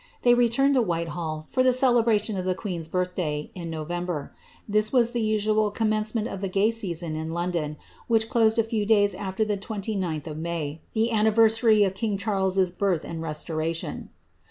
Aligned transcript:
They 0.23 0.33
returned 0.33 0.73
to 0.73 0.81
Whitehall, 0.81 1.47
ft>r 1.53 1.63
the 1.63 1.71
celebration 1.73 2.35
of 2.35 2.43
the 2.43 2.55
queen^s 2.55 2.89
birth 2.89 3.13
dsy, 3.13 3.51
in 3.53 3.69
November; 3.69 4.33
this 4.67 4.91
was 4.91 5.11
the 5.11 5.21
usual 5.21 5.69
commencement 5.69 6.27
of 6.27 6.41
the 6.41 6.49
gay 6.49 6.71
season 6.71 7.15
in 7.15 7.29
London, 7.31 7.77
which 8.07 8.27
closed 8.27 8.57
a 8.57 8.63
few 8.63 8.83
days 8.83 9.13
after 9.13 9.45
the 9.45 9.59
29th 9.59 10.25
of 10.25 10.37
May, 10.39 10.81
the 10.93 11.11
annire^ 11.13 11.47
sary 11.51 11.83
of 11.83 11.93
king 11.93 12.17
Charleses 12.17 12.71
birth 12.71 13.05
and 13.05 13.21
restoration. 13.21 14.09